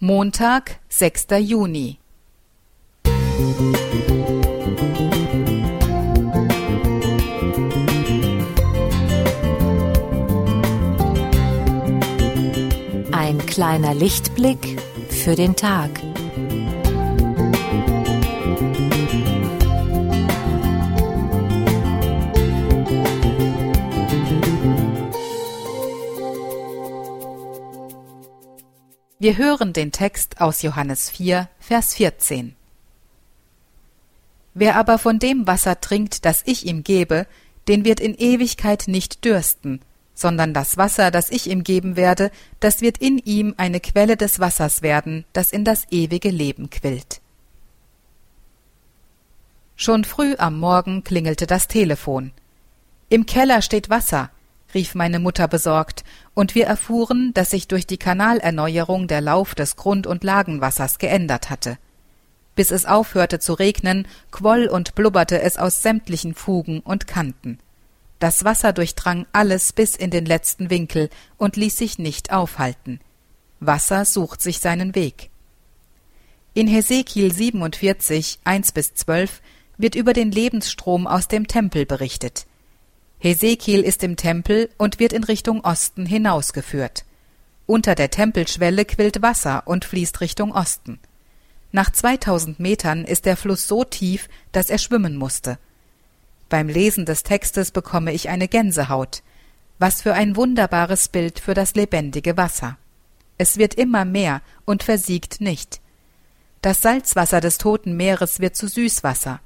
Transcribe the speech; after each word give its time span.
Montag, 0.00 0.78
6. 0.90 1.26
Juni. 1.40 1.98
Ein 13.10 13.38
kleiner 13.46 13.92
Lichtblick 13.94 14.80
für 15.08 15.34
den 15.34 15.56
Tag. 15.56 15.90
Wir 29.20 29.36
hören 29.36 29.72
den 29.72 29.90
Text 29.90 30.40
aus 30.40 30.62
Johannes 30.62 31.10
4, 31.10 31.48
Vers 31.58 31.94
14. 31.94 32.54
Wer 34.54 34.76
aber 34.76 34.96
von 34.98 35.18
dem 35.18 35.48
Wasser 35.48 35.80
trinkt, 35.80 36.24
das 36.24 36.42
ich 36.46 36.66
ihm 36.66 36.84
gebe, 36.84 37.26
den 37.66 37.84
wird 37.84 37.98
in 37.98 38.14
Ewigkeit 38.14 38.84
nicht 38.86 39.24
dürsten, 39.24 39.80
sondern 40.14 40.54
das 40.54 40.76
Wasser, 40.76 41.10
das 41.10 41.30
ich 41.30 41.50
ihm 41.50 41.64
geben 41.64 41.96
werde, 41.96 42.30
das 42.60 42.80
wird 42.80 42.98
in 42.98 43.18
ihm 43.18 43.54
eine 43.56 43.80
Quelle 43.80 44.16
des 44.16 44.38
Wassers 44.38 44.82
werden, 44.82 45.24
das 45.32 45.50
in 45.50 45.64
das 45.64 45.90
ewige 45.90 46.30
Leben 46.30 46.70
quillt. 46.70 47.20
Schon 49.74 50.04
früh 50.04 50.36
am 50.38 50.60
Morgen 50.60 51.02
klingelte 51.02 51.48
das 51.48 51.66
Telefon. 51.66 52.30
Im 53.08 53.26
Keller 53.26 53.62
steht 53.62 53.90
Wasser, 53.90 54.30
rief 54.74 54.94
meine 54.94 55.18
Mutter 55.18 55.48
besorgt, 55.48 56.04
und 56.34 56.54
wir 56.54 56.66
erfuhren, 56.66 57.32
dass 57.34 57.50
sich 57.50 57.68
durch 57.68 57.86
die 57.86 57.98
Kanalerneuerung 57.98 59.08
der 59.08 59.20
Lauf 59.20 59.54
des 59.54 59.76
Grund- 59.76 60.06
und 60.06 60.24
Lagenwassers 60.24 60.98
geändert 60.98 61.50
hatte. 61.50 61.78
Bis 62.54 62.70
es 62.70 62.86
aufhörte 62.86 63.38
zu 63.38 63.54
regnen, 63.54 64.06
quoll 64.30 64.66
und 64.66 64.94
blubberte 64.94 65.40
es 65.40 65.56
aus 65.56 65.82
sämtlichen 65.82 66.34
Fugen 66.34 66.80
und 66.80 67.06
Kanten. 67.06 67.58
Das 68.18 68.44
Wasser 68.44 68.72
durchdrang 68.72 69.26
alles 69.32 69.72
bis 69.72 69.94
in 69.94 70.10
den 70.10 70.24
letzten 70.24 70.70
Winkel 70.70 71.08
und 71.36 71.56
ließ 71.56 71.76
sich 71.76 71.98
nicht 71.98 72.32
aufhalten. 72.32 73.00
Wasser 73.60 74.04
sucht 74.04 74.42
sich 74.42 74.58
seinen 74.58 74.94
Weg. 74.94 75.30
In 76.54 76.66
Hesekiel 76.66 77.32
47, 77.32 78.40
1 78.42 78.72
bis 78.72 78.94
12 78.94 79.40
wird 79.76 79.94
über 79.94 80.12
den 80.12 80.32
Lebensstrom 80.32 81.06
aus 81.06 81.28
dem 81.28 81.46
Tempel 81.46 81.86
berichtet. 81.86 82.46
Hesekiel 83.20 83.80
ist 83.80 84.04
im 84.04 84.16
Tempel 84.16 84.70
und 84.78 85.00
wird 85.00 85.12
in 85.12 85.24
Richtung 85.24 85.64
Osten 85.64 86.06
hinausgeführt. 86.06 87.04
Unter 87.66 87.94
der 87.94 88.10
Tempelschwelle 88.10 88.84
quillt 88.84 89.22
Wasser 89.22 89.64
und 89.66 89.84
fließt 89.84 90.20
Richtung 90.20 90.52
Osten. 90.52 91.00
Nach 91.72 91.90
2000 91.90 92.60
Metern 92.60 93.04
ist 93.04 93.26
der 93.26 93.36
Fluss 93.36 93.66
so 93.66 93.84
tief, 93.84 94.28
dass 94.52 94.70
er 94.70 94.78
schwimmen 94.78 95.16
musste. 95.16 95.58
Beim 96.48 96.68
Lesen 96.68 97.04
des 97.04 97.24
Textes 97.24 97.72
bekomme 97.72 98.12
ich 98.12 98.28
eine 98.28 98.48
Gänsehaut. 98.48 99.22
Was 99.78 100.00
für 100.00 100.14
ein 100.14 100.34
wunderbares 100.34 101.08
Bild 101.08 101.40
für 101.40 101.54
das 101.54 101.74
lebendige 101.74 102.36
Wasser. 102.36 102.78
Es 103.36 103.58
wird 103.58 103.74
immer 103.74 104.04
mehr 104.04 104.42
und 104.64 104.82
versiegt 104.82 105.40
nicht. 105.40 105.80
Das 106.62 106.82
Salzwasser 106.82 107.40
des 107.40 107.58
Toten 107.58 107.96
Meeres 107.96 108.40
wird 108.40 108.56
zu 108.56 108.66
Süßwasser. 108.66 109.40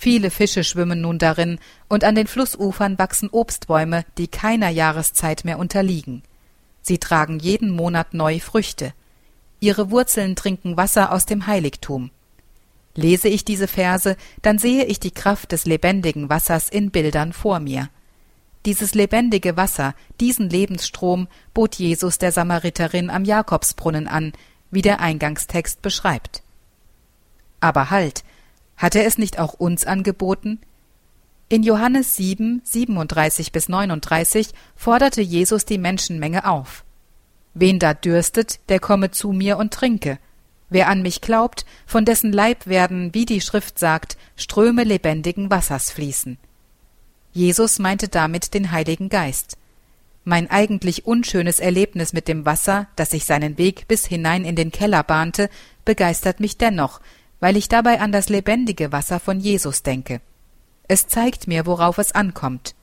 Viele 0.00 0.30
Fische 0.30 0.62
schwimmen 0.62 1.00
nun 1.00 1.18
darin, 1.18 1.58
und 1.88 2.04
an 2.04 2.14
den 2.14 2.28
Flussufern 2.28 3.00
wachsen 3.00 3.30
Obstbäume, 3.30 4.04
die 4.16 4.28
keiner 4.28 4.68
Jahreszeit 4.68 5.44
mehr 5.44 5.58
unterliegen. 5.58 6.22
Sie 6.82 6.98
tragen 6.98 7.40
jeden 7.40 7.70
Monat 7.70 8.14
neu 8.14 8.38
Früchte. 8.38 8.94
Ihre 9.58 9.90
Wurzeln 9.90 10.36
trinken 10.36 10.76
Wasser 10.76 11.10
aus 11.10 11.26
dem 11.26 11.48
Heiligtum. 11.48 12.12
Lese 12.94 13.26
ich 13.26 13.44
diese 13.44 13.66
Verse, 13.66 14.16
dann 14.40 14.60
sehe 14.60 14.84
ich 14.84 15.00
die 15.00 15.10
Kraft 15.10 15.50
des 15.50 15.66
lebendigen 15.66 16.28
Wassers 16.28 16.68
in 16.68 16.92
Bildern 16.92 17.32
vor 17.32 17.58
mir. 17.58 17.90
Dieses 18.66 18.94
lebendige 18.94 19.56
Wasser, 19.56 19.96
diesen 20.20 20.48
Lebensstrom 20.48 21.26
bot 21.54 21.74
Jesus 21.74 22.18
der 22.18 22.30
Samariterin 22.30 23.10
am 23.10 23.24
Jakobsbrunnen 23.24 24.06
an, 24.06 24.32
wie 24.70 24.82
der 24.82 25.00
Eingangstext 25.00 25.82
beschreibt. 25.82 26.44
Aber 27.58 27.90
halt, 27.90 28.22
hat 28.78 28.94
er 28.94 29.04
es 29.04 29.18
nicht 29.18 29.38
auch 29.38 29.54
uns 29.54 29.84
angeboten? 29.84 30.60
In 31.50 31.62
Johannes 31.62 32.16
7, 32.16 32.62
37 32.64 33.52
bis 33.52 33.68
39 33.68 34.50
forderte 34.76 35.20
Jesus 35.20 35.64
die 35.64 35.78
Menschenmenge 35.78 36.46
auf. 36.46 36.84
Wen 37.54 37.78
da 37.78 37.92
dürstet, 37.92 38.60
der 38.68 38.80
komme 38.80 39.10
zu 39.10 39.32
mir 39.32 39.58
und 39.58 39.72
trinke. 39.74 40.18
Wer 40.70 40.88
an 40.88 41.02
mich 41.02 41.20
glaubt, 41.20 41.64
von 41.86 42.04
dessen 42.04 42.32
Leib 42.32 42.66
werden, 42.66 43.14
wie 43.14 43.24
die 43.24 43.40
Schrift 43.40 43.78
sagt, 43.78 44.16
Ströme 44.36 44.84
lebendigen 44.84 45.50
Wassers 45.50 45.90
fließen. 45.90 46.38
Jesus 47.32 47.78
meinte 47.78 48.08
damit 48.08 48.54
den 48.54 48.70
Heiligen 48.70 49.08
Geist. 49.08 49.56
Mein 50.24 50.50
eigentlich 50.50 51.06
unschönes 51.06 51.58
Erlebnis 51.58 52.12
mit 52.12 52.28
dem 52.28 52.44
Wasser, 52.44 52.88
das 52.96 53.10
sich 53.10 53.24
seinen 53.24 53.56
Weg 53.56 53.88
bis 53.88 54.06
hinein 54.06 54.44
in 54.44 54.56
den 54.56 54.70
Keller 54.70 55.02
bahnte, 55.02 55.48
begeistert 55.86 56.40
mich 56.40 56.58
dennoch, 56.58 57.00
weil 57.40 57.56
ich 57.56 57.68
dabei 57.68 58.00
an 58.00 58.12
das 58.12 58.28
lebendige 58.28 58.92
Wasser 58.92 59.20
von 59.20 59.40
Jesus 59.40 59.82
denke. 59.82 60.20
Es 60.88 61.06
zeigt 61.06 61.46
mir, 61.46 61.66
worauf 61.66 61.98
es 61.98 62.12
ankommt, 62.12 62.74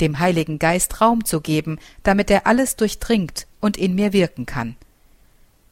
dem 0.00 0.18
Heiligen 0.18 0.58
Geist 0.58 1.00
Raum 1.00 1.24
zu 1.24 1.40
geben, 1.40 1.78
damit 2.02 2.30
er 2.30 2.46
alles 2.46 2.76
durchdringt 2.76 3.46
und 3.60 3.76
in 3.76 3.94
mir 3.94 4.12
wirken 4.12 4.46
kann. 4.46 4.76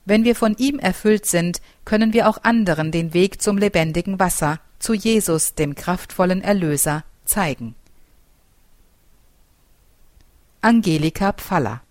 Wenn 0.06 0.24
wir 0.24 0.34
von 0.34 0.56
ihm 0.56 0.78
erfüllt 0.78 1.26
sind, 1.26 1.60
können 1.84 2.12
wir 2.12 2.28
auch 2.28 2.42
anderen 2.42 2.90
den 2.90 3.14
Weg 3.14 3.40
zum 3.40 3.56
lebendigen 3.58 4.18
Wasser, 4.18 4.60
zu 4.78 4.92
Jesus, 4.92 5.54
dem 5.54 5.74
kraftvollen 5.74 6.42
Erlöser, 6.42 7.04
zeigen. 7.24 7.74
Angelika 10.60 11.32
Pfaller 11.32 11.83